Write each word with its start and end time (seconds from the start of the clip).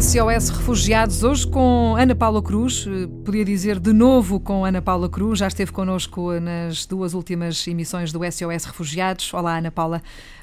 SOS 0.00 0.50
Refugiados, 0.50 1.24
hoje 1.24 1.44
com 1.44 1.96
Ana 1.96 2.14
Paula 2.14 2.40
Cruz, 2.40 2.86
eh, 2.86 3.08
podia 3.24 3.44
dizer 3.44 3.80
de 3.80 3.92
novo 3.92 4.38
com 4.38 4.64
Ana 4.64 4.80
Paula 4.80 5.08
Cruz, 5.08 5.40
já 5.40 5.48
esteve 5.48 5.72
connosco 5.72 6.38
nas 6.38 6.86
duas 6.86 7.14
últimas 7.14 7.66
emissões 7.66 8.12
do 8.12 8.20
SOS 8.22 8.64
Refugiados. 8.66 9.34
Olá, 9.34 9.58
Ana 9.58 9.72
Paula. 9.72 10.00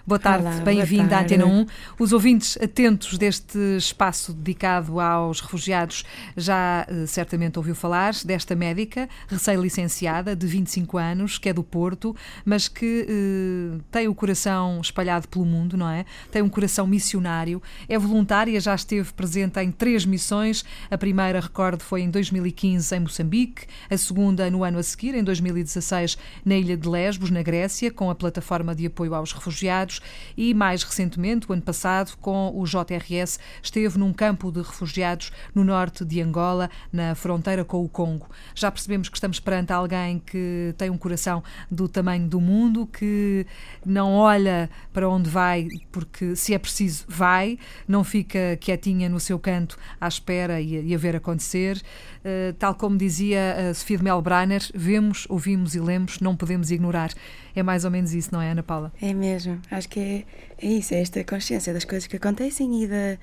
Boa 0.07 0.19
tarde, 0.19 0.61
bem-vinda 0.61 1.17
à 1.17 1.21
Antena 1.21 1.47
1. 1.47 1.65
Os 1.97 2.13
ouvintes 2.13 2.55
atentos 2.61 3.17
deste 3.17 3.57
espaço 3.75 4.33
dedicado 4.33 4.99
aos 4.99 5.39
refugiados 5.39 6.03
já 6.37 6.85
eh, 6.87 7.07
certamente 7.07 7.57
ouviu 7.57 7.73
falar 7.73 8.13
desta 8.23 8.55
médica, 8.55 9.09
recém-licenciada, 9.27 10.35
de 10.35 10.45
25 10.45 10.99
anos, 10.99 11.39
que 11.39 11.49
é 11.49 11.53
do 11.53 11.63
Porto, 11.63 12.15
mas 12.45 12.67
que 12.67 13.07
eh, 13.09 13.81
tem 13.89 14.07
o 14.07 14.13
coração 14.13 14.79
espalhado 14.79 15.27
pelo 15.27 15.43
mundo, 15.43 15.75
não 15.75 15.89
é? 15.89 16.05
Tem 16.29 16.43
um 16.43 16.49
coração 16.49 16.85
missionário, 16.85 17.59
é 17.89 17.97
voluntária, 17.97 18.59
já 18.59 18.75
esteve 18.75 19.11
presente 19.11 19.44
em 19.63 19.71
três 19.71 20.05
missões. 20.05 20.63
A 20.89 20.97
primeira, 20.97 21.39
recordo, 21.39 21.81
foi 21.81 22.01
em 22.01 22.09
2015 22.09 22.95
em 22.95 22.99
Moçambique, 22.99 23.65
a 23.89 23.97
segunda 23.97 24.49
no 24.49 24.63
ano 24.63 24.79
a 24.79 24.83
seguir, 24.83 25.15
em 25.15 25.23
2016, 25.23 26.17
na 26.43 26.55
ilha 26.55 26.77
de 26.77 26.87
Lesbos, 26.87 27.29
na 27.29 27.41
Grécia, 27.41 27.91
com 27.91 28.09
a 28.09 28.15
plataforma 28.15 28.75
de 28.75 28.85
apoio 28.85 29.13
aos 29.13 29.31
refugiados 29.31 30.01
e, 30.37 30.53
mais 30.53 30.83
recentemente, 30.83 31.49
o 31.49 31.53
ano 31.53 31.61
passado, 31.61 32.15
com 32.21 32.51
o 32.55 32.65
JRS, 32.65 33.39
esteve 33.61 33.97
num 33.97 34.13
campo 34.13 34.51
de 34.51 34.61
refugiados 34.61 35.31
no 35.53 35.63
norte 35.63 36.03
de 36.03 36.21
Angola, 36.21 36.69
na 36.91 37.15
fronteira 37.15 37.63
com 37.63 37.83
o 37.83 37.89
Congo. 37.89 38.27
Já 38.53 38.71
percebemos 38.71 39.09
que 39.09 39.17
estamos 39.17 39.39
perante 39.39 39.71
alguém 39.71 40.19
que 40.19 40.73
tem 40.77 40.89
um 40.89 40.97
coração 40.97 41.43
do 41.69 41.87
tamanho 41.87 42.27
do 42.27 42.39
mundo, 42.39 42.87
que 42.87 43.45
não 43.85 44.13
olha 44.13 44.69
para 44.93 45.09
onde 45.09 45.29
vai, 45.29 45.67
porque 45.91 46.35
se 46.35 46.53
é 46.53 46.59
preciso, 46.59 47.05
vai, 47.07 47.57
não 47.87 48.03
fica 48.03 48.57
quietinha 48.59 49.09
no 49.09 49.19
seu 49.19 49.34
canto 49.39 49.77
à 49.99 50.07
espera 50.07 50.61
e, 50.61 50.93
a 50.93 50.97
ver 50.97 51.15
acontecer. 51.15 51.81
Uh, 52.19 52.53
tal 52.53 52.75
como 52.75 52.97
dizia 52.97 53.69
a 53.69 53.73
Sofia 53.73 53.97
de 53.97 54.03
Melbrenner, 54.03 54.61
vemos, 54.73 55.25
ouvimos 55.29 55.75
e 55.75 55.79
lemos, 55.79 56.19
não 56.19 56.35
podemos 56.35 56.71
ignorar. 56.71 57.11
É 57.55 57.63
mais 57.63 57.85
ou 57.85 57.91
menos 57.91 58.13
isso, 58.13 58.29
não 58.31 58.41
é, 58.41 58.51
Ana 58.51 58.63
Paula? 58.63 58.91
É 59.01 59.13
mesmo. 59.13 59.61
Acho 59.71 59.87
que 59.87 59.99
é, 59.99 60.25
é 60.61 60.67
isso, 60.67 60.93
é 60.93 61.01
esta 61.01 61.23
consciência 61.23 61.73
das 61.73 61.85
coisas 61.85 62.07
que 62.07 62.17
acontecem 62.17 62.83
e 62.83 62.87
da. 62.87 63.17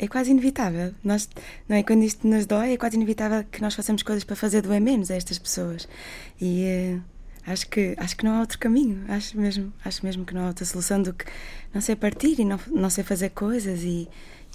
É 0.00 0.06
quase 0.06 0.30
inevitável. 0.30 0.94
Nós, 1.02 1.28
não 1.68 1.76
é? 1.76 1.82
Quando 1.82 2.04
isto 2.04 2.26
nos 2.26 2.46
dói, 2.46 2.74
é 2.74 2.76
quase 2.76 2.94
inevitável 2.96 3.44
que 3.50 3.60
nós 3.60 3.74
façamos 3.74 4.04
coisas 4.04 4.22
para 4.22 4.36
fazer 4.36 4.62
doer 4.62 4.80
menos 4.80 5.10
a 5.10 5.16
estas 5.16 5.40
pessoas. 5.40 5.88
E 6.40 6.94
uh, 6.96 7.02
acho, 7.50 7.68
que, 7.68 7.94
acho 7.96 8.16
que 8.16 8.24
não 8.24 8.36
há 8.36 8.40
outro 8.40 8.60
caminho. 8.60 9.04
Acho 9.08 9.36
mesmo, 9.36 9.72
acho 9.84 10.06
mesmo 10.06 10.24
que 10.24 10.32
não 10.32 10.44
há 10.44 10.46
outra 10.48 10.64
solução 10.64 11.02
do 11.02 11.12
que 11.12 11.24
não 11.74 11.80
sei 11.80 11.96
partir 11.96 12.38
e 12.38 12.44
não, 12.44 12.60
não 12.68 12.88
sei 12.88 13.02
fazer 13.02 13.30
coisas 13.30 13.82
e, 13.82 14.08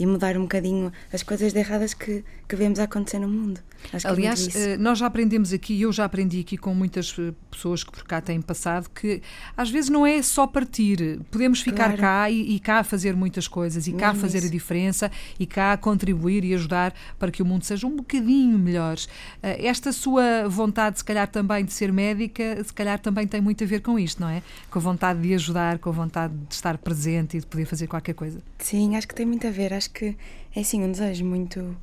e 0.04 0.06
mudar 0.06 0.36
um 0.36 0.42
bocadinho 0.42 0.92
as 1.14 1.24
coisas 1.24 1.54
de 1.54 1.60
erradas 1.60 1.94
que, 1.94 2.26
que 2.48 2.56
vemos 2.58 2.78
acontecer 2.78 3.20
no 3.20 3.28
mundo. 3.30 3.62
Acho 3.92 4.08
é 4.08 4.10
Aliás, 4.10 4.56
é 4.56 4.78
nós 4.78 5.00
já 5.00 5.06
aprendemos 5.06 5.52
aqui, 5.54 5.82
eu 5.82 5.92
já 5.92 6.06
aprendi 6.06 6.40
aqui 6.40 6.58
com 6.58 6.74
muitas 6.74 7.16
eh, 7.20 7.34
pessoas 7.52 7.84
que 7.84 7.92
por 7.92 8.04
cá 8.04 8.22
têm 8.22 8.42
passado, 8.42 8.90
que 8.90 9.22
às 9.56 9.70
vezes 9.70 9.90
não 9.90 10.06
é 10.06 10.22
só 10.22 10.48
partir. 10.48 11.20
Podemos 11.32 11.62
ficar 11.62 11.86
claro. 11.86 12.02
cá 12.02 12.30
e, 12.30 12.56
e, 12.56 12.60
cá 12.60 12.84
fazer 12.84 13.16
muitas 13.16 13.48
coisas, 13.48 13.88
e 13.88 13.92
Mesmo 13.92 14.00
cá 14.00 14.14
fazer 14.14 14.40
isso. 14.40 14.48
a 14.48 14.52
diferença, 14.52 15.12
e 15.40 15.46
cá 15.46 15.76
contribuir 15.78 16.44
e 16.44 16.54
ajudar 16.54 16.94
para 17.20 17.32
que 17.32 17.42
o 17.42 17.46
mundo 17.46 17.64
seja 17.64 17.88
um 17.88 17.96
bocadinho 17.96 18.58
melhor. 18.58 18.98
Eh, 19.42 19.68
esta 19.68 19.92
sua 19.92 20.48
vontade, 20.48 21.00
se 21.00 21.04
calhar 21.04 21.28
também 21.28 21.66
de 21.66 21.74
ser 21.74 21.92
médica, 21.92 22.64
se 22.64 22.74
calhar 22.74 23.00
também 23.00 23.28
tem 23.28 23.42
muito 23.42 23.64
a 23.64 23.68
ver 23.68 23.82
com 23.82 23.98
isto, 24.00 24.22
não 24.22 24.30
é? 24.30 24.42
Com 24.70 24.80
a 24.80 24.82
vontade 24.82 25.22
de 25.22 25.34
ajudar, 25.34 25.80
com 25.80 25.90
a 25.90 25.94
vontade 25.94 26.34
de 26.34 26.54
estar 26.54 26.78
presente 26.78 27.38
e 27.38 27.40
de 27.40 27.46
poder 27.46 27.66
fazer 27.66 27.88
qualquer 27.88 28.14
coisa. 28.14 28.40
Sim, 28.60 28.96
acho 28.96 29.08
que 29.08 29.16
tem 29.16 29.26
muito 29.26 29.48
a 29.48 29.52
ver. 29.52 29.74
Acho 29.74 29.90
que 29.92 30.16
é 30.56 30.60
assim 30.62 30.84
um 30.84 30.92
desejo 30.92 31.26
muito 31.26 31.76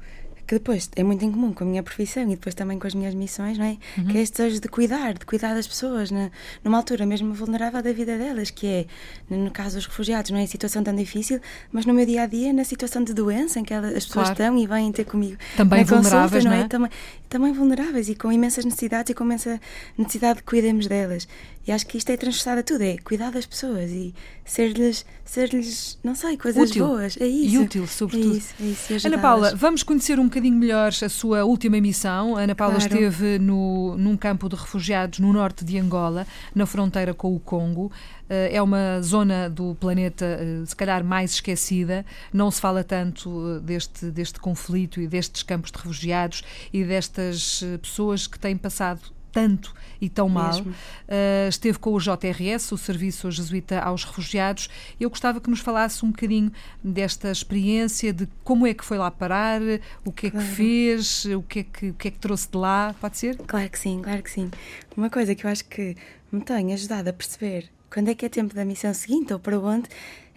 que 0.51 0.57
depois 0.57 0.91
é 0.97 1.05
muito 1.05 1.25
em 1.25 1.31
comum 1.31 1.53
com 1.53 1.63
a 1.63 1.67
minha 1.67 1.81
profissão 1.81 2.25
e 2.25 2.31
depois 2.31 2.57
também 2.57 2.77
com 2.77 2.85
as 2.85 2.93
minhas 2.93 3.15
missões, 3.15 3.57
não 3.57 3.65
é? 3.65 3.77
Uhum. 3.97 4.07
Que 4.07 4.19
é 4.19 4.21
este 4.21 4.39
desejo 4.39 4.61
de 4.61 4.67
cuidar, 4.67 5.15
de 5.15 5.25
cuidar 5.25 5.55
das 5.55 5.65
pessoas 5.65 6.11
na, 6.11 6.29
numa 6.65 6.77
altura 6.77 7.07
mesmo 7.07 7.33
vulnerável 7.33 7.81
da 7.81 7.93
vida 7.93 8.19
delas, 8.19 8.51
que 8.51 8.67
é, 8.67 8.87
no 9.33 9.49
caso 9.53 9.77
dos 9.77 9.87
refugiados, 9.87 10.33
não 10.33 10.39
é 10.41 10.47
situação 10.47 10.83
tão 10.83 10.93
difícil, 10.93 11.41
mas 11.71 11.87
no 11.87 11.95
meu 11.95 12.05
dia 12.05 12.23
a 12.23 12.27
dia, 12.27 12.53
na 12.53 12.65
situação 12.65 13.05
de 13.05 13.15
doença 13.15 13.61
em 13.61 13.63
que 13.63 13.73
elas, 13.73 13.95
as 13.95 14.07
pessoas 14.07 14.31
claro. 14.31 14.33
estão 14.33 14.59
e 14.59 14.67
vêm 14.67 14.91
ter 14.91 15.05
comigo. 15.05 15.37
Também 15.57 15.85
vulneráveis, 15.85 16.43
consulta, 16.43 16.57
não 16.57 16.65
é? 16.65 16.69
Também, 16.69 16.91
também 17.29 17.53
vulneráveis 17.53 18.09
e 18.09 18.17
com 18.17 18.33
imensas 18.33 18.65
necessidades 18.65 19.11
e 19.11 19.15
com 19.15 19.23
imensa 19.23 19.61
necessidade 19.97 20.39
de 20.39 20.43
cuidemos 20.43 20.89
delas. 20.89 21.29
E 21.65 21.71
acho 21.71 21.87
que 21.87 21.97
isto 21.97 22.11
é 22.11 22.17
transversado 22.17 22.59
a 22.59 22.63
tudo, 22.65 22.83
é 22.83 22.97
cuidar 22.99 23.31
das 23.31 23.47
pessoas 23.47 23.89
e 23.93 24.13
ser-lhes, 24.51 25.07
ser-lhes 25.25 25.97
não 26.03 26.17
sei, 26.17 26.37
coisas 26.37 26.71
útil. 26.71 26.89
boas. 26.89 27.17
É 27.21 27.27
isso. 27.27 27.55
E 27.55 27.59
útil, 27.59 27.87
sobretudo. 27.87 28.35
É 28.35 28.39
isso, 28.39 28.55
é 28.93 28.97
isso, 28.97 29.07
Ana 29.07 29.19
Paula, 29.19 29.55
vamos 29.55 29.85
conhecer 29.85 30.19
um 30.19 30.25
bocadinho 30.25 30.57
melhor 30.57 30.89
a 30.89 31.09
sua 31.09 31.45
última 31.45 31.81
missão. 31.81 32.37
Ana 32.37 32.55
Paula 32.55 32.75
claro. 32.75 32.93
esteve 32.93 33.39
no, 33.39 33.97
num 33.97 34.17
campo 34.17 34.49
de 34.49 34.57
refugiados 34.57 35.21
no 35.21 35.33
norte 35.33 35.65
de 35.65 35.79
Angola, 35.79 36.27
na 36.53 36.67
fronteira 36.67 37.15
com 37.15 37.35
o 37.35 37.39
Congo. 37.39 37.93
Eh, 38.29 38.57
é 38.57 38.63
uma 38.63 39.01
zona 39.03 39.49
do 39.49 39.77
planeta, 39.77 40.25
eh, 40.25 40.65
se 40.67 40.75
calhar, 40.75 41.05
mais 41.05 41.35
esquecida. 41.35 42.05
Não 42.33 42.51
se 42.51 42.61
fala 42.61 42.83
tanto 42.83 43.57
eh, 43.57 43.61
deste, 43.61 44.07
deste 44.07 44.41
conflito 44.41 45.01
e 45.01 45.07
destes 45.07 45.45
campos 45.45 45.71
de 45.71 45.79
refugiados 45.79 46.43
e 46.73 46.83
destas 46.83 47.63
pessoas 47.81 48.27
que 48.27 48.39
têm 48.39 48.57
passado 48.57 49.01
tanto 49.33 49.75
e 50.01 50.09
tão 50.09 50.29
mal. 50.29 50.61
Uh, 50.61 51.49
esteve 51.49 51.79
com 51.79 51.93
o 51.93 51.99
JRS, 51.99 52.73
o 52.73 52.79
Serviço 52.79 53.31
Jesuíta 53.31 53.81
aos 53.81 54.05
Refugiados. 54.05 54.69
Eu 54.99 55.11
gostava 55.11 55.41
que 55.41 55.51
nos 55.51 55.61
falasse 55.61 56.05
um 56.05 56.11
bocadinho 56.11 56.51
desta 56.83 57.31
experiência, 57.31 58.13
de 58.13 58.29
como 58.43 58.67
é 58.67 58.75
que 58.75 58.85
foi 58.85 58.99
lá 58.99 59.11
parar, 59.11 59.61
o 60.05 60.13
que 60.13 60.29
é 60.29 60.31
claro. 60.31 60.47
que 60.47 60.53
fez, 60.55 61.25
o 61.27 61.43
que 61.43 61.59
é 61.61 61.63
que, 61.65 61.91
o 61.91 61.95
que 61.95 62.09
é 62.09 62.11
que 62.11 62.19
trouxe 62.19 62.49
de 62.51 62.57
lá. 62.57 62.95
Pode 63.01 63.19
ser? 63.19 63.37
Claro 63.37 63.69
que 63.69 63.79
sim, 63.79 64.01
claro 64.03 64.23
que 64.23 64.31
sim. 64.31 64.51
Uma 64.97 65.11
coisa 65.11 65.35
que 65.35 65.47
eu 65.47 65.51
acho 65.51 65.65
que 65.65 65.97
me 66.33 66.41
tem 66.41 66.73
ajudado 66.73 67.09
a 67.09 67.13
perceber 67.13 67.71
quando 67.93 68.09
é 68.09 68.15
que 68.15 68.25
é 68.25 68.29
tempo 68.29 68.55
da 68.55 68.65
missão 68.65 68.95
seguinte 68.95 69.33
ou 69.33 69.41
para 69.41 69.59
onde, 69.59 69.89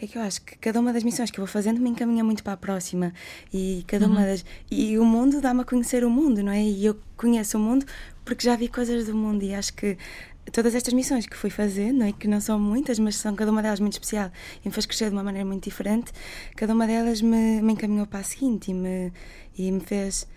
é 0.03 0.07
que 0.07 0.17
eu 0.17 0.21
acho 0.21 0.41
que 0.41 0.57
cada 0.57 0.79
uma 0.79 0.91
das 0.91 1.03
missões 1.03 1.31
que 1.31 1.39
eu 1.39 1.45
vou 1.45 1.51
fazendo 1.51 1.79
me 1.79 1.89
encaminha 1.89 2.23
muito 2.23 2.43
para 2.43 2.53
a 2.53 2.57
próxima 2.57 3.13
e 3.53 3.83
cada 3.87 4.05
uhum. 4.05 4.11
uma 4.11 4.21
das 4.25 4.43
e 4.69 4.97
o 4.97 5.05
mundo 5.05 5.39
dá-me 5.39 5.61
a 5.61 5.63
conhecer 5.63 6.03
o 6.03 6.09
mundo, 6.09 6.43
não 6.43 6.51
é? 6.51 6.61
E 6.61 6.85
eu 6.85 6.99
conheço 7.15 7.57
o 7.57 7.61
mundo 7.61 7.85
porque 8.25 8.45
já 8.45 8.55
vi 8.55 8.67
coisas 8.67 9.05
do 9.05 9.15
mundo 9.15 9.43
e 9.43 9.53
acho 9.53 9.73
que 9.73 9.97
todas 10.51 10.75
estas 10.75 10.93
missões 10.93 11.25
que 11.25 11.37
fui 11.37 11.49
fazendo, 11.49 11.99
não 11.99 12.05
é? 12.05 12.11
que 12.11 12.27
não 12.27 12.41
são 12.41 12.59
muitas, 12.59 12.99
mas 12.99 13.15
são 13.15 13.33
cada 13.35 13.51
uma 13.51 13.61
delas 13.61 13.79
muito 13.79 13.93
especial 13.93 14.29
e 14.63 14.67
me 14.67 14.73
fez 14.73 14.85
crescer 14.85 15.05
de 15.05 15.15
uma 15.15 15.23
maneira 15.23 15.47
muito 15.47 15.63
diferente, 15.63 16.11
cada 16.55 16.73
uma 16.73 16.85
delas 16.85 17.21
me, 17.21 17.61
me 17.61 17.73
encaminhou 17.73 18.05
para 18.05 18.19
a 18.19 18.23
seguinte 18.23 18.71
e 18.71 18.73
me, 18.73 19.11
e 19.57 19.71
me 19.71 19.79
fez. 19.79 20.27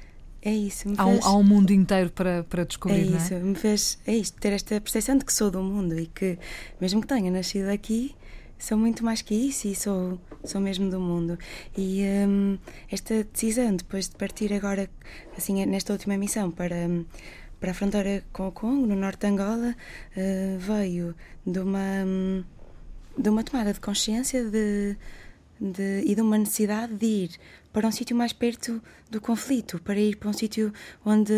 É 0.43 0.53
isso. 0.53 0.89
Me 0.89 0.95
há, 0.97 1.07
um, 1.07 1.19
há 1.25 1.37
um 1.37 1.43
mundo 1.43 1.73
inteiro 1.73 2.09
para, 2.11 2.45
para 2.45 2.65
descobrir, 2.65 3.13
é 3.13 3.17
isso, 3.17 3.35
é? 3.35 3.41
me 3.41 3.57
fez. 3.57 3.99
É 4.07 4.15
isto, 4.15 4.39
ter 4.39 4.53
esta 4.53 4.81
percepção 4.81 5.19
de 5.19 5.25
que 5.25 5.33
sou 5.33 5.51
do 5.51 5.61
mundo 5.61 5.99
e 5.99 6.07
que, 6.07 6.39
mesmo 6.81 7.01
que 7.01 7.09
tenha 7.09 7.33
nascido 7.33 7.69
aqui, 7.69 8.15
sou 8.59 8.77
muito 8.77 9.05
mais 9.05 9.23
que 9.23 9.35
isso 9.35 9.69
e 9.69 9.75
sou, 9.75 10.19
sou 10.45 10.61
mesmo 10.61 10.91
do 10.91 11.01
mundo. 11.01 11.39
E 11.77 12.03
um, 12.27 12.59
esta 12.91 13.25
decisão, 13.25 13.75
depois 13.77 14.09
de 14.09 14.17
partir 14.17 14.53
agora, 14.53 14.89
assim, 15.37 15.65
nesta 15.67 15.93
última 15.93 16.17
missão 16.17 16.51
para. 16.51 16.77
Um, 16.77 17.05
para 17.59 17.71
a 17.71 17.75
fronteira 17.75 18.23
com 18.35 18.49
o 18.49 18.53
Congo, 18.53 18.87
no 18.87 18.95
norte 18.95 19.21
de 19.21 19.29
Angola, 19.29 19.75
uh, 20.15 20.59
veio 20.59 21.15
de 21.47 21.59
uma, 21.59 22.05
de 23.17 23.31
uma 23.31 23.43
tomada 23.43 23.73
de 23.73 23.81
consciência 23.81 24.45
de, 24.45 24.95
de, 25.59 26.03
e 26.05 26.15
de 26.15 26.21
uma 26.21 26.37
necessidade 26.37 26.95
de 26.95 27.07
ir 27.07 27.31
para 27.73 27.89
um 27.89 27.91
sítio 27.91 28.15
mais 28.15 28.33
perto 28.33 28.83
do 29.11 29.21
conflito, 29.23 29.81
para 29.83 29.99
ir 29.99 30.17
para 30.17 30.29
um 30.29 30.33
sítio 30.33 30.73
onde 31.05 31.33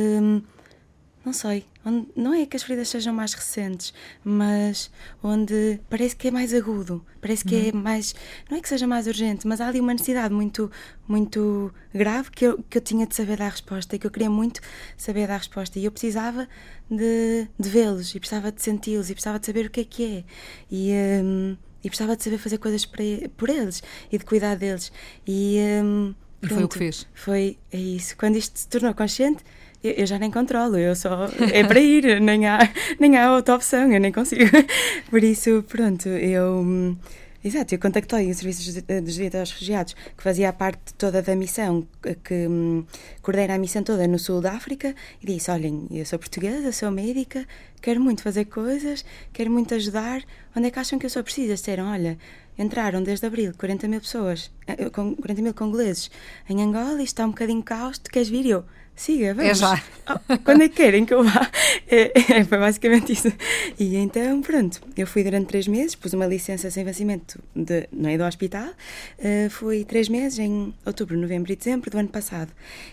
não 1.25 1.33
sei, 1.33 1.67
onde, 1.85 2.09
não 2.17 2.33
é 2.33 2.47
que 2.47 2.57
as 2.57 2.63
feridas 2.63 2.89
sejam 2.89 3.13
mais 3.13 3.35
recentes, 3.35 3.93
mas 4.25 4.91
onde 5.23 5.81
parece 5.91 6.17
que 6.17 6.29
é 6.29 6.31
mais 6.31 6.55
agudo, 6.55 7.05
parece 7.21 7.45
que 7.45 7.55
é 7.55 7.59
uhum. 7.59 7.69
é 7.69 7.73
mais, 7.73 8.15
não 8.51 8.57
é 8.57 8.61
que 8.61 8.69
seja 8.69 8.87
mais 8.87 9.07
urgente, 9.07 9.47
mas 9.47 9.61
há 9.61 9.69
ali 9.69 9.81
uma 9.81 9.93
necessidade 9.93 10.33
muito, 10.33 10.71
muito 11.07 11.73
grave 11.93 12.31
que 12.31 12.45
eu, 12.47 12.63
que 12.63 12.79
eu 12.79 12.83
tinha 12.83 13.07
de 13.07 13.15
saber 13.15 13.37
dar 13.37 13.47
a 13.47 13.51
resposta 13.51 13.95
e 13.95 13.99
que 13.99 14.07
eu 14.07 14.11
queria 14.11 14.31
muito 14.31 14.61
saber 14.97 15.27
dar 15.27 15.35
a 15.35 15.39
resposta 15.39 15.79
e 15.79 15.85
eu 15.85 15.93
precisava 15.93 16.49
de, 16.91 17.49
de 17.59 17.69
vê-los 17.69 18.15
e 18.15 18.21
precisava 18.21 18.51
de 18.51 18.63
senti-los 18.63 19.11
e 19.11 19.15
precisava 19.15 19.39
de 19.39 19.47
saber 19.47 19.67
o 19.67 19.71
que 19.71 19.81
é 19.81 19.85
que 19.85 20.05
é 20.05 20.25
e, 20.71 20.93
um, 21.23 21.57
e 21.83 21.89
precisava 21.89 22.17
de 22.17 22.23
saber 22.23 22.39
fazer 22.39 22.59
coisas 22.59 22.87
para, 22.87 23.03
por 23.37 23.49
eles 23.51 23.83
e 24.11 24.19
de 24.19 24.25
cuidar 24.25 24.57
deles 24.57 24.91
e, 25.27 25.59
um, 25.83 26.15
e 26.43 26.49
foi 26.49 26.65
o 26.65 26.69
que 26.69 26.79
fez. 26.79 27.07
Foi, 27.13 27.59
é 27.73 27.79
isso. 27.79 28.17
Quando 28.17 28.37
isto 28.37 28.59
se 28.59 28.69
tornou 28.69 28.95
consciente, 28.95 29.43
eu, 29.83 30.07
já 30.07 30.19
nem 30.19 30.31
controlo, 30.31 30.77
eu 30.77 30.95
só. 30.97 31.29
É 31.53 31.65
para 31.65 31.81
ir, 31.81 32.19
nem 32.21 32.47
há, 32.47 32.59
nem 32.99 33.17
há 33.17 33.33
outra 33.35 33.55
opção, 33.55 33.93
eu 33.93 34.01
nem 34.01 34.13
consigo. 34.13 34.45
Por 35.11 35.23
isso, 35.23 35.65
pronto, 35.69 36.09
eu. 36.09 36.97
Exato, 37.45 37.73
eu 37.73 37.79
contactei 37.79 38.29
o 38.29 38.35
Serviço 38.35 38.83
dos 38.83 39.15
Direitos 39.15 39.39
aos 39.39 39.53
Refugiados, 39.53 39.95
que 39.95 40.23
fazia 40.23 40.53
parte 40.53 40.93
toda 40.95 41.23
da 41.23 41.37
missão, 41.37 41.87
que 42.25 42.49
um, 42.49 42.85
coordena 43.23 43.55
a 43.55 43.59
missão 43.59 43.81
toda 43.85 44.09
no 44.09 44.19
sul 44.19 44.41
da 44.41 44.53
África, 44.53 44.93
e 45.23 45.27
disse: 45.27 45.49
Olhem, 45.49 45.87
eu 45.93 46.05
sou 46.05 46.19
portuguesa, 46.19 46.73
sou 46.73 46.91
médica, 46.91 47.47
quero 47.81 48.01
muito 48.01 48.23
fazer 48.23 48.47
coisas, 48.47 49.05
quero 49.33 49.53
muito 49.53 49.73
ajudar, 49.73 50.21
onde 50.57 50.67
é 50.67 50.71
que 50.73 50.79
acham 50.81 50.99
que 50.99 51.07
eu 51.07 51.11
sou 51.11 51.23
precisa? 51.23 51.55
Disseram: 51.55 51.89
Olha, 51.93 52.19
entraram 52.59 53.05
desde 53.05 53.25
abril 53.25 53.53
40 53.57 53.87
mil 53.87 54.01
pessoas, 54.01 54.51
eh, 54.67 54.91
com 54.91 55.15
40 55.15 55.41
mil 55.41 55.55
congoleses 55.55 56.11
em 56.51 56.61
Angola 56.61 57.01
e 57.01 57.05
está 57.05 57.25
um 57.25 57.31
bocadinho 57.31 57.63
caos, 57.63 57.99
tu 57.99 58.11
queres 58.11 58.29
vir? 58.29 58.47
Eu, 58.47 58.65
siga, 59.01 59.35
vamos. 59.35 59.51
É 59.51 59.55
já. 59.55 59.83
Oh, 60.09 60.39
quando 60.39 60.63
é 60.63 60.69
que 60.69 60.77
querem 60.77 61.05
que 61.05 61.15
eu 61.15 61.25
vá? 61.25 61.51
É, 61.91 62.13
é, 62.15 62.45
foi 62.45 62.59
basicamente 62.59 63.13
isso. 63.13 63.33
E 63.79 63.97
então, 63.97 64.43
pronto, 64.43 64.79
eu 64.95 65.07
fui 65.07 65.25
durante 65.25 65.47
três 65.47 65.67
meses, 65.67 65.95
pus 65.95 66.13
uma 66.13 66.27
licença 66.27 66.71
sem 66.71 66.85
vencimento 66.85 67.43
de, 67.57 67.89
não 67.91 68.11
é, 68.11 68.19
do 68.19 68.25
hospital, 68.25 68.69
uh, 68.69 69.49
fui 69.49 69.87
três 69.87 70.09
meses 70.11 70.39
em 70.39 70.75
outubro, 70.85 71.17
novembro 71.17 71.51
e 71.51 71.57
dezembro 71.57 71.91
do 71.91 71.97
ano 71.97 72.11
passado. 72.11 72.53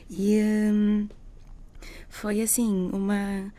E 0.10 0.40
um, 0.42 1.10
foi 2.08 2.42
assim, 2.42 2.90
uma 2.94 3.52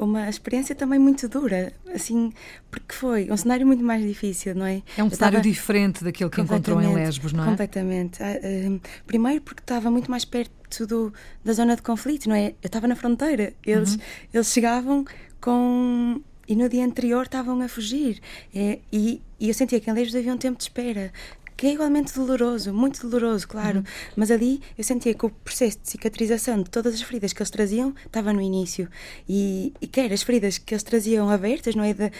uma 0.00 0.28
experiência 0.28 0.74
também 0.74 0.98
muito 0.98 1.28
dura, 1.28 1.72
assim, 1.94 2.32
porque 2.70 2.94
foi 2.94 3.30
um 3.30 3.36
cenário 3.36 3.66
muito 3.66 3.84
mais 3.84 4.02
difícil, 4.02 4.54
não 4.54 4.64
é? 4.64 4.82
É 4.96 5.04
um 5.04 5.10
cenário 5.10 5.42
diferente 5.42 6.02
daquele 6.02 6.30
que 6.30 6.40
encontrou 6.40 6.80
em 6.80 6.94
Lesbos, 6.94 7.32
não 7.32 7.44
é? 7.44 7.46
Completamente. 7.46 8.22
Ah, 8.22 8.32
ah, 8.32 8.88
primeiro 9.06 9.42
porque 9.42 9.60
estava 9.60 9.90
muito 9.90 10.10
mais 10.10 10.24
perto 10.24 10.59
do, 10.86 11.12
da 11.44 11.52
zona 11.52 11.76
de 11.76 11.82
conflito, 11.82 12.28
não 12.28 12.36
é? 12.36 12.48
Eu 12.62 12.66
estava 12.66 12.86
na 12.86 12.96
fronteira, 12.96 13.52
eles, 13.64 13.94
uhum. 13.94 14.00
eles 14.32 14.52
chegavam 14.52 15.04
com 15.40 16.20
e 16.48 16.56
no 16.56 16.68
dia 16.68 16.84
anterior 16.84 17.24
estavam 17.26 17.60
a 17.60 17.68
fugir. 17.68 18.20
É, 18.52 18.80
e, 18.92 19.22
e, 19.38 19.48
eu 19.48 19.54
sentia 19.54 19.78
que 19.78 19.88
em 19.88 19.92
Lesbos 19.92 20.16
havia 20.16 20.34
um 20.34 20.36
tempo 20.36 20.58
de 20.58 20.64
espera 20.64 21.12
que 21.60 21.66
é 21.66 21.74
igualmente 21.74 22.14
doloroso, 22.14 22.72
muito 22.72 23.06
doloroso, 23.06 23.46
claro, 23.46 23.80
uhum. 23.80 23.84
mas 24.16 24.30
ali 24.30 24.62
eu 24.78 24.82
sentia 24.82 25.12
que 25.12 25.26
o 25.26 25.28
processo 25.28 25.78
de 25.82 25.90
cicatrização 25.90 26.62
de 26.62 26.70
todas 26.70 26.94
as 26.94 27.02
feridas 27.02 27.34
que 27.34 27.42
eles 27.42 27.50
traziam 27.50 27.94
estava 28.06 28.32
no 28.32 28.40
início. 28.40 28.88
E, 29.28 29.74
e 29.78 29.86
quer 29.86 30.10
as 30.10 30.22
feridas 30.22 30.56
que 30.56 30.72
eles 30.72 30.82
traziam 30.82 31.28
abertas, 31.28 31.74
não 31.74 31.84
é? 31.84 31.92
De, 31.92 32.10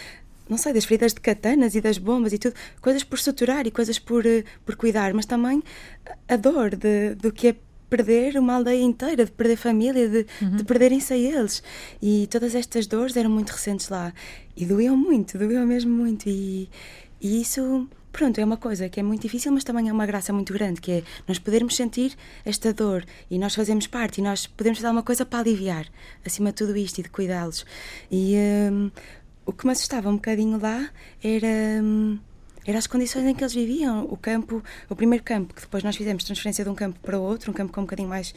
não 0.46 0.58
sei, 0.58 0.74
das 0.74 0.84
feridas 0.84 1.14
de 1.14 1.20
katanas 1.20 1.74
e 1.74 1.80
das 1.80 1.96
bombas 1.96 2.34
e 2.34 2.38
tudo, 2.38 2.54
coisas 2.82 3.02
por 3.02 3.18
suturar 3.18 3.66
e 3.66 3.70
coisas 3.70 3.98
por, 3.98 4.26
uh, 4.26 4.44
por 4.66 4.76
cuidar, 4.76 5.14
mas 5.14 5.24
também 5.24 5.62
a 6.28 6.36
dor 6.36 6.76
de, 6.76 7.14
do 7.14 7.32
que 7.32 7.48
é 7.48 7.56
perder 7.90 8.38
uma 8.38 8.54
aldeia 8.54 8.82
inteira, 8.82 9.24
de 9.24 9.32
perder 9.32 9.56
família, 9.56 10.08
de, 10.08 10.26
uhum. 10.40 10.56
de 10.56 10.64
perderem-se 10.64 11.12
a 11.12 11.16
eles. 11.16 11.62
E 12.00 12.28
todas 12.30 12.54
estas 12.54 12.86
dores 12.86 13.16
eram 13.16 13.28
muito 13.28 13.50
recentes 13.50 13.88
lá. 13.88 14.14
E 14.56 14.64
doíam 14.64 14.96
muito, 14.96 15.36
doíam 15.36 15.66
mesmo 15.66 15.92
muito. 15.92 16.28
E, 16.28 16.70
e 17.20 17.42
isso 17.42 17.88
Pronto, 18.12 18.40
é 18.40 18.44
uma 18.44 18.56
coisa 18.56 18.88
que 18.88 18.98
é 18.98 19.02
muito 19.02 19.22
difícil, 19.22 19.52
mas 19.52 19.62
também 19.62 19.88
é 19.88 19.92
uma 19.92 20.04
graça 20.04 20.32
muito 20.32 20.52
grande, 20.52 20.80
que 20.80 20.90
é 20.90 21.02
nós 21.28 21.38
podermos 21.38 21.76
sentir 21.76 22.16
esta 22.44 22.72
dor 22.72 23.04
e 23.30 23.38
nós 23.38 23.54
fazemos 23.54 23.86
parte 23.86 24.18
e 24.18 24.22
nós 24.22 24.46
podemos 24.46 24.80
fazer 24.80 24.90
uma 24.90 25.02
coisa 25.02 25.24
para 25.24 25.38
aliviar, 25.38 25.86
acima 26.26 26.50
de 26.50 26.56
tudo 26.56 26.76
isto 26.76 26.98
e 26.98 27.02
de 27.04 27.08
cuidá-los. 27.08 27.64
E 28.10 28.34
um, 28.72 28.90
o 29.46 29.52
que 29.52 29.64
me 29.64 29.72
assustava 29.72 30.08
um 30.08 30.14
bocadinho 30.14 30.60
lá 30.60 30.90
era. 31.22 31.82
Um, 31.82 32.18
eram 32.70 32.78
as 32.78 32.86
condições 32.86 33.26
em 33.26 33.34
que 33.34 33.42
eles 33.42 33.54
viviam. 33.54 34.04
O 34.04 34.16
campo, 34.16 34.62
o 34.88 34.96
primeiro 34.96 35.24
campo, 35.24 35.54
que 35.54 35.60
depois 35.60 35.82
nós 35.82 35.96
fizemos 35.96 36.24
transferência 36.24 36.64
de 36.64 36.70
um 36.70 36.74
campo 36.74 36.98
para 37.00 37.18
outro, 37.18 37.50
um 37.50 37.54
campo 37.54 37.72
com 37.72 37.80
um 37.80 37.84
bocadinho 37.84 38.08
mais, 38.08 38.34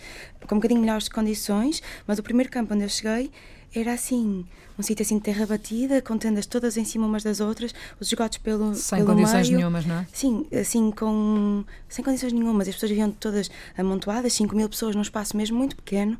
com 0.47 0.55
um 0.55 0.57
bocadinho 0.57 0.81
melhores 0.81 1.07
condições, 1.07 1.81
mas 2.05 2.19
o 2.19 2.23
primeiro 2.23 2.51
campo 2.51 2.73
onde 2.73 2.83
eu 2.83 2.89
cheguei 2.89 3.31
era 3.75 3.93
assim, 3.93 4.45
um 4.77 4.83
sítio 4.83 5.03
assim 5.03 5.17
de 5.17 5.23
terra 5.23 5.45
batida, 5.45 6.01
com 6.01 6.17
tendas 6.17 6.45
todas 6.45 6.77
em 6.77 6.85
cima 6.85 7.05
umas 7.05 7.23
das 7.23 7.39
outras, 7.39 7.73
os 7.99 8.07
esgotos 8.07 8.37
pelo 8.37 8.75
Sem 8.75 8.99
pelo 8.99 9.09
condições 9.09 9.47
meio. 9.47 9.59
nenhumas, 9.59 9.85
não 9.85 9.95
é? 9.95 10.07
Sim, 10.13 10.45
assim, 10.59 10.91
com... 10.91 11.63
sem 11.89 12.03
condições 12.03 12.33
nenhumas. 12.33 12.67
As 12.67 12.75
pessoas 12.75 12.91
viviam 12.91 13.11
todas 13.11 13.49
amontoadas, 13.77 14.33
5 14.33 14.55
mil 14.55 14.69
pessoas 14.69 14.95
num 14.95 15.01
espaço 15.01 15.35
mesmo 15.35 15.57
muito 15.57 15.75
pequeno, 15.75 16.17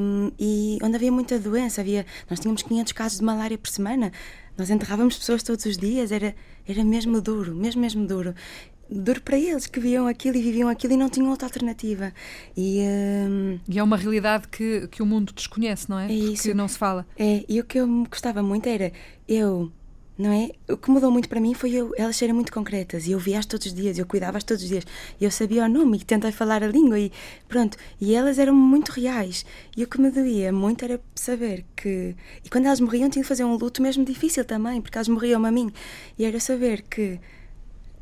um, 0.00 0.30
e 0.38 0.78
onde 0.82 0.96
havia 0.96 1.12
muita 1.12 1.38
doença. 1.38 1.80
Havia... 1.80 2.04
Nós 2.28 2.40
tínhamos 2.40 2.62
500 2.62 2.92
casos 2.92 3.18
de 3.18 3.24
malária 3.24 3.56
por 3.56 3.68
semana, 3.68 4.12
nós 4.56 4.70
enterrávamos 4.70 5.18
pessoas 5.18 5.42
todos 5.42 5.64
os 5.66 5.76
dias, 5.76 6.10
era, 6.10 6.34
era 6.66 6.82
mesmo 6.82 7.20
duro, 7.20 7.54
mesmo, 7.54 7.80
mesmo 7.80 8.06
duro 8.06 8.34
duro 8.90 9.20
para 9.20 9.38
eles 9.38 9.66
que 9.66 9.80
viam 9.80 10.06
aquilo 10.06 10.36
e 10.36 10.42
viviam 10.42 10.68
aquilo 10.68 10.94
e 10.94 10.96
não 10.96 11.08
tinham 11.08 11.30
outra 11.30 11.46
alternativa. 11.46 12.12
E, 12.56 12.80
um, 12.82 13.58
e 13.68 13.78
é 13.78 13.82
uma 13.82 13.96
realidade 13.96 14.48
que, 14.48 14.88
que 14.88 15.02
o 15.02 15.06
mundo 15.06 15.32
desconhece, 15.32 15.88
não 15.90 15.98
é? 15.98 16.06
É 16.06 16.14
isso. 16.14 16.44
Porque 16.44 16.54
não 16.54 16.68
se 16.68 16.78
fala. 16.78 17.06
É, 17.18 17.44
e 17.48 17.60
o 17.60 17.64
que 17.64 17.78
eu 17.78 17.86
gostava 18.08 18.42
muito 18.42 18.68
era 18.68 18.92
eu. 19.28 19.70
Não 20.18 20.32
é? 20.32 20.50
O 20.72 20.78
que 20.78 20.90
mudou 20.90 21.10
muito 21.10 21.28
para 21.28 21.38
mim 21.38 21.52
foi 21.52 21.72
eu, 21.72 21.92
elas 21.94 22.16
serem 22.16 22.34
muito 22.34 22.50
concretas 22.50 23.06
e 23.06 23.12
eu 23.12 23.18
via-as 23.18 23.44
todos 23.44 23.66
os 23.66 23.74
dias, 23.74 23.98
eu 23.98 24.06
cuidava-as 24.06 24.44
todos 24.44 24.62
os 24.62 24.68
dias 24.68 24.82
eu 25.20 25.30
sabia 25.30 25.64
o 25.64 25.68
nome 25.68 25.98
e 25.98 26.04
tentei 26.04 26.32
falar 26.32 26.62
a 26.62 26.66
língua 26.66 26.98
e 26.98 27.12
pronto. 27.46 27.76
E 28.00 28.14
elas 28.14 28.38
eram 28.38 28.54
muito 28.54 28.92
reais. 28.92 29.44
E 29.76 29.84
o 29.84 29.86
que 29.86 30.00
me 30.00 30.10
doía 30.10 30.50
muito 30.52 30.86
era 30.86 30.98
saber 31.14 31.66
que. 31.76 32.16
E 32.42 32.48
quando 32.48 32.64
elas 32.64 32.80
morriam, 32.80 33.10
tinha 33.10 33.22
de 33.22 33.28
fazer 33.28 33.44
um 33.44 33.56
luto 33.56 33.82
mesmo 33.82 34.06
difícil 34.06 34.42
também, 34.44 34.80
porque 34.80 34.96
elas 34.96 35.08
morriam 35.08 35.44
a 35.44 35.50
mim. 35.50 35.70
E 36.18 36.24
era 36.24 36.40
saber 36.40 36.82
que 36.88 37.20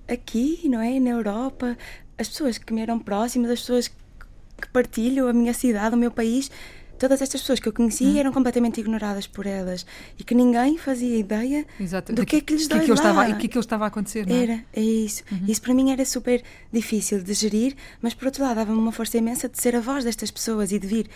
aqui, 0.08 0.68
não 0.68 0.80
é? 0.80 0.98
Na 1.00 1.10
Europa, 1.10 1.76
as 2.18 2.28
pessoas 2.28 2.58
que 2.58 2.72
me 2.72 2.80
eram 2.80 2.98
próximas, 2.98 3.50
as 3.50 3.60
pessoas 3.60 3.88
que 3.88 4.68
partilham 4.72 5.26
a 5.28 5.32
minha 5.32 5.52
cidade, 5.52 5.94
o 5.94 5.98
meu 5.98 6.10
país, 6.10 6.50
todas 6.98 7.20
estas 7.20 7.40
pessoas 7.40 7.60
que 7.60 7.68
eu 7.68 7.72
conhecia 7.72 8.08
hum. 8.08 8.18
eram 8.18 8.32
completamente 8.32 8.80
ignoradas 8.80 9.26
por 9.26 9.46
elas 9.46 9.84
e 10.18 10.24
que 10.24 10.34
ninguém 10.34 10.78
fazia 10.78 11.16
ideia 11.16 11.66
Exato. 11.78 12.12
do 12.12 12.24
que 12.24 12.36
é 12.36 12.40
que 12.40 12.54
lhes 12.54 12.68
dói 12.68 12.78
que 12.78 12.84
é 12.84 12.86
que 12.86 12.92
o 12.92 13.36
que 13.38 13.46
é 13.46 13.48
que 13.48 13.58
estava 13.58 13.84
a 13.84 13.88
acontecer, 13.88 14.26
não 14.26 14.34
é? 14.34 14.42
Era, 14.42 14.64
é 14.72 14.80
isso. 14.80 15.22
Uhum. 15.30 15.44
Isso 15.48 15.60
para 15.60 15.74
mim 15.74 15.90
era 15.90 16.04
super 16.04 16.42
difícil 16.72 17.22
de 17.22 17.32
gerir, 17.34 17.74
mas 18.00 18.14
por 18.14 18.26
outro 18.26 18.42
lado 18.42 18.56
dava-me 18.56 18.78
uma 18.78 18.92
força 18.92 19.18
imensa 19.18 19.48
de 19.48 19.60
ser 19.60 19.76
a 19.76 19.80
voz 19.80 20.04
destas 20.04 20.30
pessoas 20.30 20.72
e 20.72 20.78
de 20.78 20.86
vir. 20.86 21.08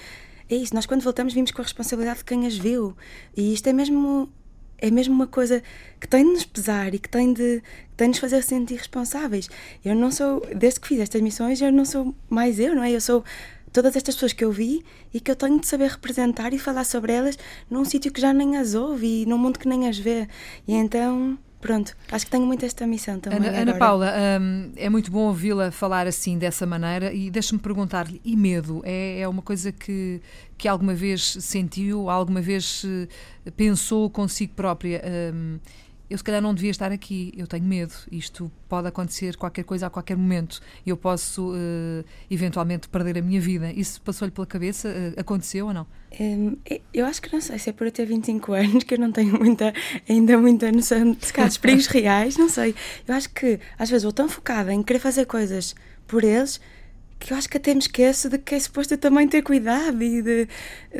É 0.50 0.54
isso, 0.56 0.74
nós 0.74 0.86
quando 0.86 1.02
voltamos 1.02 1.34
vimos 1.34 1.50
com 1.50 1.60
a 1.60 1.64
responsabilidade 1.64 2.18
de 2.20 2.24
quem 2.24 2.46
as 2.46 2.56
viu. 2.56 2.96
E 3.36 3.52
isto 3.52 3.66
é 3.68 3.72
mesmo 3.72 4.30
é 4.78 4.90
mesmo 4.90 5.14
uma 5.14 5.26
coisa 5.26 5.62
que 6.00 6.06
tem 6.06 6.24
de 6.24 6.30
nos 6.30 6.44
pesar 6.44 6.94
e 6.94 6.98
que 6.98 7.08
tem 7.08 7.32
de, 7.32 7.62
tem 7.96 8.06
de 8.06 8.12
nos 8.12 8.18
fazer 8.18 8.42
sentir 8.42 8.76
responsáveis. 8.76 9.48
Eu 9.84 9.94
não 9.94 10.10
sou, 10.10 10.46
desde 10.54 10.80
que 10.80 10.88
fiz 10.88 11.00
estas 11.00 11.20
missões, 11.20 11.60
eu 11.60 11.72
não 11.72 11.84
sou 11.84 12.14
mais 12.28 12.58
eu, 12.60 12.74
não 12.74 12.82
é? 12.82 12.92
Eu 12.92 13.00
sou 13.00 13.24
todas 13.72 13.96
estas 13.96 14.14
pessoas 14.14 14.32
que 14.32 14.44
eu 14.44 14.52
vi 14.52 14.84
e 15.12 15.20
que 15.20 15.30
eu 15.30 15.36
tenho 15.36 15.60
de 15.60 15.66
saber 15.66 15.90
representar 15.90 16.52
e 16.52 16.58
falar 16.58 16.84
sobre 16.84 17.12
elas 17.12 17.38
num 17.70 17.84
sítio 17.84 18.12
que 18.12 18.20
já 18.20 18.32
nem 18.32 18.56
as 18.56 18.74
ouve 18.74 19.22
e 19.22 19.26
num 19.26 19.38
mundo 19.38 19.58
que 19.58 19.68
nem 19.68 19.88
as 19.88 19.98
vê. 19.98 20.28
E 20.66 20.74
então 20.74 21.38
Pronto, 21.60 21.96
acho 22.12 22.24
que 22.24 22.30
tenho 22.30 22.46
muito 22.46 22.64
esta 22.64 22.86
missão 22.86 23.18
também. 23.18 23.48
Ana, 23.48 23.58
Ana 23.58 23.74
Paula, 23.74 24.14
hum, 24.40 24.70
é 24.76 24.88
muito 24.88 25.10
bom 25.10 25.26
ouvi-la 25.26 25.72
falar 25.72 26.06
assim, 26.06 26.38
dessa 26.38 26.64
maneira, 26.64 27.12
e 27.12 27.30
deixe-me 27.30 27.58
perguntar-lhe: 27.58 28.20
e 28.24 28.36
medo? 28.36 28.80
É, 28.84 29.20
é 29.20 29.28
uma 29.28 29.42
coisa 29.42 29.72
que, 29.72 30.20
que 30.56 30.68
alguma 30.68 30.94
vez 30.94 31.36
sentiu, 31.40 32.08
alguma 32.08 32.40
vez 32.40 32.84
eh, 33.44 33.50
pensou 33.50 34.08
consigo 34.08 34.54
própria? 34.54 35.02
Hum, 35.34 35.58
eu 36.10 36.16
se 36.16 36.24
calhar 36.24 36.40
não 36.40 36.54
devia 36.54 36.70
estar 36.70 36.90
aqui, 36.90 37.32
eu 37.36 37.46
tenho 37.46 37.64
medo, 37.64 37.92
isto 38.10 38.50
pode 38.68 38.88
acontecer 38.88 39.36
qualquer 39.36 39.64
coisa 39.64 39.86
a 39.86 39.90
qualquer 39.90 40.16
momento, 40.16 40.60
eu 40.86 40.96
posso 40.96 41.52
uh, 41.52 42.04
eventualmente 42.30 42.88
perder 42.88 43.18
a 43.18 43.22
minha 43.22 43.40
vida. 43.40 43.70
Isso 43.72 44.00
passou-lhe 44.00 44.32
pela 44.32 44.46
cabeça? 44.46 44.88
Uh, 44.88 45.20
aconteceu 45.20 45.66
ou 45.66 45.74
não? 45.74 45.86
Um, 46.18 46.56
eu 46.94 47.04
acho 47.04 47.20
que 47.20 47.30
não 47.32 47.40
sei 47.40 47.58
se 47.58 47.68
é 47.68 47.72
por 47.72 47.86
eu 47.86 47.92
ter 47.92 48.06
25 48.06 48.52
anos 48.54 48.84
que 48.84 48.94
eu 48.94 48.98
não 48.98 49.12
tenho 49.12 49.38
muita, 49.38 49.74
ainda 50.08 50.38
muita 50.38 50.72
noção 50.72 51.12
de 51.12 51.32
casos 51.32 51.58
perigos 51.58 51.86
reais, 51.86 52.36
não 52.36 52.48
sei. 52.48 52.74
Eu 53.06 53.14
acho 53.14 53.28
que 53.30 53.60
às 53.78 53.90
vezes 53.90 54.04
vou 54.04 54.12
tão 54.12 54.28
focada 54.28 54.72
em 54.72 54.82
querer 54.82 55.00
fazer 55.00 55.26
coisas 55.26 55.74
por 56.06 56.24
eles 56.24 56.60
que 57.18 57.32
eu 57.32 57.36
acho 57.36 57.48
que 57.48 57.56
até 57.56 57.74
me 57.74 57.80
esqueço 57.80 58.28
de 58.28 58.38
que 58.38 58.54
é 58.54 58.60
suposto 58.60 58.94
eu 58.94 58.98
também 58.98 59.26
ter 59.26 59.42
cuidado 59.42 60.02
e 60.02 60.22
de. 60.22 60.48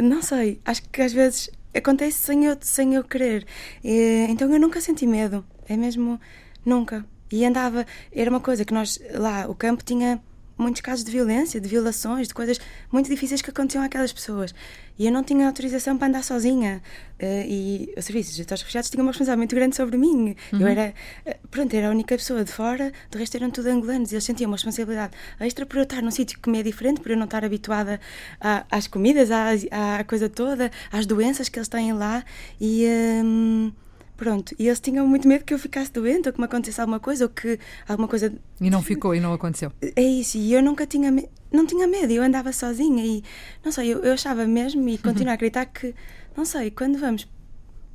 Não 0.01 0.21
sei, 0.21 0.61
acho 0.65 0.83
que 0.91 1.01
às 1.01 1.13
vezes 1.13 1.51
acontece 1.79 2.19
sem 2.19 2.45
eu, 2.45 2.57
sem 2.61 2.95
eu 2.95 3.05
querer. 3.05 3.47
E, 3.83 4.27
então 4.29 4.53
eu 4.53 4.61
nunca 4.61 4.81
senti 4.81 5.07
medo, 5.07 5.45
é 5.69 5.77
mesmo 5.77 6.21
nunca. 6.65 7.05
E 7.31 7.45
andava, 7.45 7.87
era 8.13 8.31
uma 8.31 8.41
coisa 8.41 8.65
que 8.65 8.73
nós 8.73 8.99
lá, 9.13 9.47
o 9.49 9.55
campo 9.55 9.85
tinha 9.85 10.23
muitos 10.59 10.83
casos 10.83 11.05
de 11.05 11.11
violência, 11.11 11.61
de 11.61 11.69
violações, 11.69 12.29
de 12.29 12.35
coisas 12.35 12.61
muito 12.93 13.09
difíceis 13.09 13.41
que 13.41 13.51
aconteciam 13.51 13.83
àquelas 13.83 14.13
pessoas. 14.13 14.55
E 14.99 15.07
eu 15.07 15.13
não 15.13 15.23
tinha 15.23 15.47
autorização 15.47 15.97
para 15.97 16.09
andar 16.09 16.25
sozinha. 16.25 16.83
Uh, 17.23 17.47
e 17.47 17.95
os 17.97 18.05
serviços 18.05 18.35
de 18.35 18.43
refugiados 18.43 18.91
tinham 18.91 19.05
uma 19.05 19.13
responsabilidade 19.13 19.39
muito 19.39 19.55
grande 19.55 19.77
sobre 19.77 19.97
mim. 19.97 20.35
Uhum. 20.53 20.61
Eu 20.61 20.67
era, 20.67 20.93
uh, 21.25 21.49
pronto, 21.49 21.75
era 21.75 21.87
a 21.87 21.91
única 21.91 22.17
pessoa 22.17 22.45
de 22.45 22.51
fora, 22.51 22.93
de 23.09 23.19
resto 23.19 23.37
eram 23.37 23.51
tudo 23.51 23.69
angolanos. 23.69 24.11
E 24.11 24.17
eles 24.17 24.25
sentiam 24.25 24.51
uma 24.51 24.57
responsabilidade 24.57 25.13
extra 25.39 25.65
por 25.65 25.77
eu 25.77 25.85
estar 25.85 26.03
num 26.03 26.11
sítio 26.11 26.39
que 26.41 26.51
me 26.51 26.59
é 26.59 26.63
diferente, 26.65 27.01
por 27.01 27.13
eu 27.13 27.17
não 27.17 27.27
estar 27.27 27.45
habituada 27.45 28.01
a, 28.41 28.65
às 28.71 28.89
comidas, 28.89 29.31
à, 29.31 29.53
à 30.01 30.05
coisa 30.05 30.29
toda, 30.29 30.71
às 30.91 31.07
doenças 31.07 31.49
que 31.49 31.59
eles 31.59 31.69
têm 31.69 31.93
lá. 31.93 32.25
E. 32.61 32.85
Um, 33.25 33.73
Pronto, 34.19 34.53
e 34.59 34.67
eles 34.67 34.81
tinham 34.81 35.07
muito 35.07 35.29
medo 35.29 35.45
que 35.45 35.55
eu 35.55 35.59
ficasse 35.61 35.93
doente 35.93 36.27
ou 36.27 36.33
que 36.33 36.41
me 36.41 36.45
acontecesse 36.47 36.81
alguma 36.81 36.99
coisa 36.99 37.27
ou 37.27 37.31
que 37.31 37.57
alguma 37.89 38.09
coisa. 38.09 38.33
E 38.61 38.69
não 38.69 38.83
ficou 38.83 39.15
e 39.15 39.21
não 39.21 39.33
aconteceu. 39.33 39.73
É 39.81 40.03
isso, 40.03 40.37
e 40.37 40.53
eu 40.53 40.61
nunca 40.61 40.85
tinha 40.89 41.13
não 41.53 41.65
tinha 41.65 41.87
medo, 41.87 42.13
eu 42.13 42.23
andava 42.23 42.53
sozinha 42.53 43.07
e 43.07 43.23
não 43.65 43.71
sei, 43.71 43.95
eu, 43.95 44.03
eu 44.03 44.13
achava 44.13 44.45
mesmo 44.45 44.89
e 44.89 44.99
continuo 44.99 45.31
a 45.31 45.35
acreditar 45.35 45.67
que, 45.67 45.95
não 46.37 46.45
sei, 46.45 46.69
quando 46.69 46.99
vamos 46.99 47.29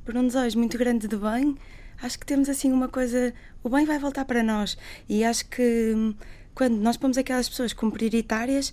por 0.02 0.16
um 0.16 0.26
desejo 0.26 0.58
muito 0.58 0.78
grande 0.78 1.06
de 1.06 1.16
bem, 1.16 1.56
acho 2.02 2.18
que 2.18 2.24
temos 2.24 2.48
assim 2.48 2.72
uma 2.72 2.88
coisa, 2.88 3.34
o 3.62 3.68
bem 3.68 3.84
vai 3.84 3.98
voltar 3.98 4.24
para 4.24 4.42
nós 4.42 4.78
e 5.06 5.22
acho 5.22 5.46
que 5.50 5.92
hum, 5.94 6.14
quando 6.54 6.76
nós 6.78 6.96
pomos 6.96 7.18
aquelas 7.18 7.50
pessoas 7.50 7.74
como 7.74 7.92
prioritárias, 7.92 8.70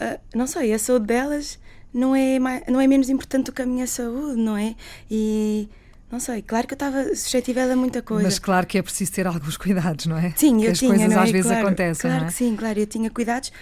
uh, 0.00 0.18
não 0.34 0.46
sei, 0.46 0.72
a 0.72 0.78
saúde 0.78 1.06
delas 1.06 1.58
não 1.92 2.16
é, 2.16 2.38
mais, 2.38 2.62
não 2.66 2.80
é 2.80 2.86
menos 2.86 3.10
importante 3.10 3.46
do 3.46 3.52
que 3.52 3.60
a 3.60 3.66
minha 3.66 3.86
saúde, 3.86 4.40
não 4.40 4.56
é? 4.56 4.74
E 5.10 5.68
não 6.14 6.20
sei, 6.20 6.42
claro 6.42 6.66
que 6.68 6.74
eu 6.74 6.76
estava 6.76 7.08
suscetível 7.08 7.72
a 7.72 7.74
muita 7.74 8.00
coisa. 8.00 8.22
Mas 8.22 8.38
claro 8.38 8.64
que 8.68 8.78
é 8.78 8.82
preciso 8.82 9.10
ter 9.10 9.26
alguns 9.26 9.56
cuidados, 9.58 10.06
não 10.06 10.16
é? 10.16 10.32
Sim, 10.36 10.62
eu 10.62 10.70
as 10.70 10.78
tinha. 10.78 10.90
coisas 10.90 11.08
não 11.12 11.20
é? 11.20 11.24
às 11.24 11.30
vezes 11.30 11.46
claro, 11.50 11.66
acontecem. 11.66 12.10
Claro 12.10 12.24
é? 12.24 12.26
que 12.28 12.32
sim, 12.32 12.56
claro, 12.56 12.78
eu 12.78 12.86
tinha 12.86 13.10
cuidados 13.10 13.52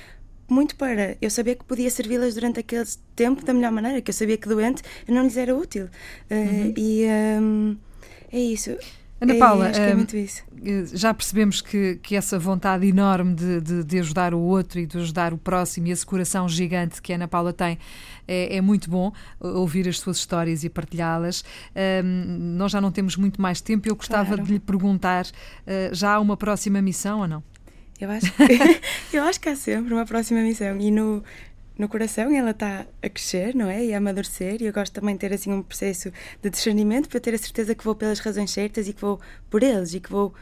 muito 0.48 0.76
para 0.76 1.16
eu 1.20 1.30
saber 1.30 1.54
que 1.54 1.64
podia 1.64 1.88
servi-las 1.88 2.34
durante 2.34 2.60
aquele 2.60 2.84
tempo 3.16 3.42
da 3.42 3.54
melhor 3.54 3.72
maneira, 3.72 4.02
que 4.02 4.10
eu 4.10 4.14
sabia 4.14 4.36
que 4.36 4.46
doente 4.46 4.82
não 5.08 5.22
lhes 5.22 5.38
era 5.38 5.56
útil. 5.56 5.88
Uh, 6.30 6.34
uhum. 6.34 6.74
E 6.76 7.06
um, 7.40 7.76
é 8.30 8.38
isso. 8.38 8.76
Ana 9.22 9.34
Paula, 9.36 9.68
é, 9.68 9.90
é. 9.90 10.24
Eh, 10.64 10.84
já 10.92 11.14
percebemos 11.14 11.60
que, 11.60 11.96
que 12.02 12.16
essa 12.16 12.38
vontade 12.38 12.86
enorme 12.86 13.34
de, 13.34 13.60
de, 13.60 13.84
de, 13.84 13.98
ajudar 14.00 14.34
o 14.34 14.40
outro 14.40 14.80
e 14.80 14.86
de 14.86 14.98
ajudar 14.98 15.32
o 15.32 15.38
próximo 15.38 15.86
e 15.86 15.90
esse 15.92 16.04
coração 16.04 16.48
gigante 16.48 17.00
que 17.00 17.12
a 17.12 17.16
Ana 17.16 17.28
Paula 17.28 17.52
tem 17.52 17.78
é, 18.26 18.56
é 18.56 18.60
muito 18.60 18.90
bom 18.90 19.12
ouvir 19.38 19.88
as 19.88 20.00
suas 20.00 20.16
histórias 20.16 20.64
e 20.64 20.68
partilhá-las. 20.68 21.44
Um, 22.04 22.56
nós 22.56 22.72
já 22.72 22.80
não 22.80 22.90
temos 22.90 23.16
muito 23.16 23.40
mais 23.40 23.60
tempo. 23.60 23.88
Eu 23.88 23.94
gostava 23.94 24.26
claro. 24.26 24.42
de 24.42 24.52
lhe 24.52 24.58
perguntar: 24.58 25.24
uh, 25.24 25.94
já 25.94 26.14
há 26.14 26.20
uma 26.20 26.36
próxima 26.36 26.82
missão 26.82 27.20
ou 27.20 27.28
não? 27.28 27.42
Eu 28.00 28.10
acho, 28.10 28.32
que, 28.32 28.80
eu 29.16 29.22
acho 29.22 29.40
que 29.40 29.48
há 29.48 29.54
sempre 29.54 29.94
uma 29.94 30.04
próxima 30.04 30.40
missão. 30.40 30.76
E 30.80 30.90
no, 30.90 31.22
no 31.82 31.88
coração 31.88 32.32
ela 32.32 32.52
está 32.52 32.86
a 33.02 33.08
crescer, 33.08 33.56
não 33.56 33.68
é? 33.68 33.84
E 33.86 33.92
a 33.92 33.98
amadurecer. 33.98 34.62
E 34.62 34.66
eu 34.66 34.72
gosto 34.72 34.92
também 34.92 35.16
de 35.16 35.20
ter 35.20 35.32
assim 35.32 35.52
um 35.52 35.62
processo 35.62 36.12
de 36.40 36.48
discernimento 36.48 37.08
para 37.08 37.18
ter 37.18 37.34
a 37.34 37.38
certeza 37.38 37.74
que 37.74 37.82
vou 37.82 37.96
pelas 37.96 38.20
razões 38.20 38.52
certas 38.52 38.86
e 38.86 38.92
que 38.92 39.00
vou 39.00 39.20
por 39.50 39.64
eles 39.64 39.92
e 39.92 39.98
que 39.98 40.08
vou 40.08 40.32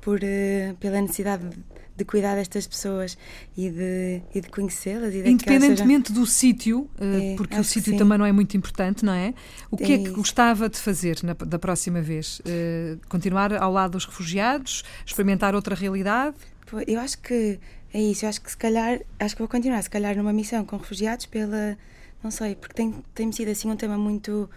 por, 0.00 0.18
uh, 0.20 0.74
pela 0.80 0.98
necessidade 1.02 1.46
de, 1.46 1.58
de, 1.98 2.04
cuidar 2.06 2.34
destas 2.34 2.66
pessoas 2.66 3.18
e 3.54 3.68
de, 3.68 4.22
e 4.34 4.40
de 4.40 4.48
conhecê-las. 4.48 5.14
Independentemente 5.14 6.14
do 6.14 6.24
sítio, 6.24 6.88
uh, 6.98 7.32
é, 7.32 7.36
porque 7.36 7.60
o 7.60 7.64
sítio 7.64 7.98
também 7.98 8.16
não 8.16 8.24
é 8.24 8.32
muito 8.32 8.56
importante, 8.56 9.04
não 9.04 9.12
é? 9.12 9.34
O 9.70 9.76
que 9.76 9.92
é, 9.92 9.96
é 9.96 9.98
que 9.98 10.08
gostava 10.08 10.66
de 10.70 10.78
fazer 10.78 11.18
na, 11.22 11.34
da 11.34 11.58
próxima 11.58 12.00
vez? 12.00 12.40
Uh, 12.40 12.98
continuar 13.06 13.52
ao 13.52 13.70
lado 13.70 13.90
dos 13.90 14.06
refugiados? 14.06 14.82
Experimentar 15.04 15.54
outra 15.54 15.74
realidade? 15.74 16.36
Eu 16.86 17.00
acho 17.00 17.18
que 17.18 17.58
é 17.92 18.00
isso, 18.00 18.24
eu 18.24 18.28
acho 18.28 18.40
que 18.40 18.50
se 18.50 18.56
calhar, 18.56 19.00
acho 19.18 19.34
que 19.34 19.42
vou 19.42 19.48
continuar, 19.48 19.82
se 19.82 19.90
calhar 19.90 20.16
numa 20.16 20.32
missão 20.32 20.64
com 20.64 20.76
refugiados 20.76 21.26
pela, 21.26 21.76
não 22.22 22.30
sei, 22.30 22.54
porque 22.54 22.74
tem, 22.74 23.02
tem 23.14 23.32
sido 23.32 23.50
assim 23.50 23.70
um 23.70 23.76
tema 23.76 23.98
muito, 23.98 24.48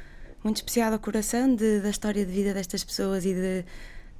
muito 0.44 0.58
especial 0.58 0.94
ao 0.94 1.00
coração 1.00 1.56
de, 1.56 1.82
da 1.82 1.90
história 1.90 2.24
de 2.26 2.32
vida 2.32 2.54
destas 2.54 2.84
pessoas 2.84 3.26
e 3.26 3.34
de, 3.34 3.64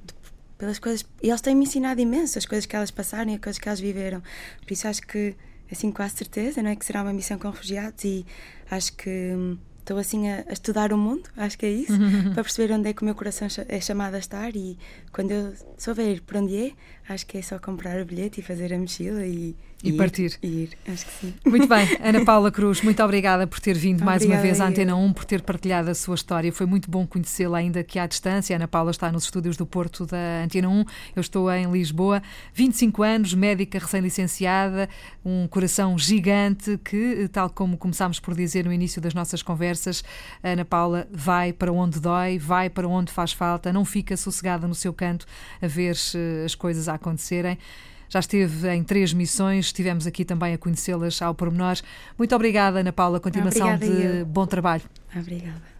de 0.04 0.14
pelas 0.58 0.78
coisas, 0.80 1.06
e 1.22 1.28
eles 1.28 1.40
têm-me 1.40 1.64
ensinado 1.64 2.00
imenso 2.00 2.38
as 2.38 2.46
coisas 2.46 2.66
que 2.66 2.74
elas 2.74 2.90
passaram 2.90 3.30
e 3.30 3.34
as 3.34 3.40
coisas 3.40 3.58
que 3.58 3.68
elas 3.68 3.80
viveram, 3.80 4.20
por 4.62 4.72
isso 4.72 4.88
acho 4.88 5.02
que, 5.02 5.36
assim, 5.70 5.92
quase 5.92 6.16
certeza, 6.16 6.60
não 6.60 6.70
é, 6.70 6.76
que 6.76 6.84
será 6.84 7.02
uma 7.02 7.12
missão 7.12 7.38
com 7.38 7.50
refugiados 7.50 8.04
e 8.04 8.26
acho 8.68 8.94
que 8.94 9.32
hum, 9.32 9.56
estou 9.84 9.98
assim 9.98 10.28
a, 10.28 10.44
a, 10.48 10.52
estudar 10.52 10.92
o 10.92 10.98
mundo, 10.98 11.28
acho 11.36 11.56
que 11.58 11.66
é 11.66 11.70
isso, 11.70 11.92
para 12.32 12.42
perceber 12.42 12.72
onde 12.72 12.88
é 12.88 12.92
que 12.92 13.02
o 13.02 13.04
meu 13.04 13.14
coração 13.14 13.46
é 13.68 13.80
chamado 13.80 14.14
a 14.14 14.18
estar 14.18 14.56
e 14.56 14.78
quando 15.12 15.30
eu 15.30 15.54
souber 15.78 16.22
por 16.22 16.38
onde 16.38 16.56
é, 16.56 16.72
acho 17.08 17.26
que 17.26 17.38
é 17.38 17.42
só 17.42 17.58
comprar 17.58 18.00
o 18.00 18.04
bilhete 18.04 18.40
e 18.40 18.42
fazer 18.42 18.72
a 18.72 18.78
mochila 18.78 19.26
e, 19.26 19.54
e, 19.82 19.92
partir. 19.92 20.38
Ir, 20.42 20.48
ir, 20.48 20.78
acho 20.88 21.04
que 21.04 21.12
sim. 21.12 21.34
Muito 21.44 21.66
bem, 21.66 21.86
Ana 22.02 22.24
Paula 22.24 22.50
Cruz, 22.50 22.80
muito 22.80 23.02
obrigada 23.02 23.46
por 23.46 23.60
ter 23.60 23.76
vindo 23.76 24.02
mais 24.02 24.24
uma 24.24 24.36
vez 24.36 24.60
à 24.60 24.66
Antena 24.66 24.96
1, 24.96 25.12
por 25.12 25.24
ter 25.24 25.42
partilhado 25.42 25.90
a 25.90 25.94
sua 25.94 26.14
história. 26.14 26.50
Foi 26.52 26.66
muito 26.66 26.90
bom 26.90 27.06
conhecê-la, 27.06 27.58
ainda 27.58 27.84
que 27.84 27.98
à 27.98 28.06
distância. 28.06 28.54
A 28.54 28.56
Ana 28.56 28.68
Paula 28.68 28.90
está 28.90 29.12
nos 29.12 29.24
estúdios 29.24 29.56
do 29.56 29.66
Porto 29.66 30.06
da 30.06 30.42
Antena 30.44 30.68
1, 30.68 30.84
eu 31.16 31.20
estou 31.20 31.52
em 31.52 31.70
Lisboa. 31.70 32.22
25 32.54 33.02
anos, 33.02 33.34
médica 33.34 33.78
recém-licenciada, 33.78 34.88
um 35.24 35.46
coração 35.46 35.98
gigante 35.98 36.78
que, 36.82 37.28
tal 37.30 37.50
como 37.50 37.76
começámos 37.76 38.18
por 38.18 38.34
dizer 38.34 38.64
no 38.64 38.72
início 38.72 39.02
das 39.02 39.12
nossas 39.12 39.42
conversas, 39.42 40.02
Ana 40.42 40.64
Paula 40.64 41.06
vai 41.12 41.52
para 41.52 41.70
onde 41.70 42.00
dói, 42.00 42.38
vai 42.38 42.70
para 42.70 42.88
onde 42.88 43.12
faz 43.12 43.32
falta, 43.32 43.72
não 43.72 43.84
fica 43.84 44.16
sossegada 44.16 44.66
no 44.66 44.74
seu 44.74 44.92
canto 44.92 45.26
a 45.60 45.66
ver 45.66 45.96
eh, 46.14 46.44
as 46.44 46.54
coisas 46.54 46.88
a 46.94 46.96
acontecerem. 46.96 47.58
Já 48.08 48.20
esteve 48.20 48.68
em 48.68 48.84
três 48.84 49.12
missões, 49.12 49.66
estivemos 49.66 50.06
aqui 50.06 50.24
também 50.24 50.54
a 50.54 50.58
conhecê-las 50.58 51.20
ao 51.20 51.34
pormenor. 51.34 51.76
Muito 52.16 52.34
obrigada, 52.34 52.80
Ana 52.80 52.92
Paula. 52.92 53.18
Continuação 53.18 53.74
obrigada, 53.74 54.00
de 54.00 54.18
eu. 54.18 54.26
bom 54.26 54.46
trabalho. 54.46 54.82
Obrigada. 55.16 55.73